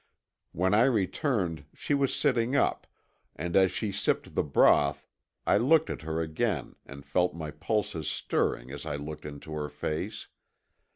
When 0.51 0.73
I 0.73 0.85
returned 0.85 1.65
she 1.75 1.93
was 1.93 2.11
sitting 2.15 2.55
up, 2.55 2.87
and 3.35 3.55
as 3.55 3.71
she 3.71 3.91
sipped 3.91 4.33
the 4.33 4.41
broth 4.41 5.07
I 5.45 5.57
looked 5.57 5.91
at 5.91 6.01
her 6.01 6.21
again 6.21 6.75
and 6.87 7.05
felt 7.05 7.35
my 7.35 7.51
pulses 7.51 8.07
stirring 8.09 8.71
as 8.71 8.83
I 8.87 8.95
looked 8.95 9.27
into 9.27 9.53
her 9.53 9.69
face. 9.69 10.27